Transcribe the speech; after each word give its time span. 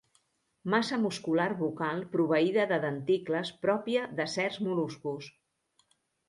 Massa 0.73 0.97
muscular 1.01 1.45
bucal 1.59 2.01
proveïda 2.15 2.65
de 2.71 2.79
denticles 2.87 3.53
pròpia 3.67 4.07
de 4.21 4.27
certs 4.37 4.59
mol·luscos. 4.69 5.31